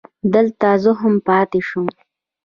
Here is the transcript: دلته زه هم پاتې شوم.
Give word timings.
دلته 0.33 0.67
زه 0.83 0.91
هم 1.01 1.15
پاتې 1.27 1.59
شوم. 1.67 1.87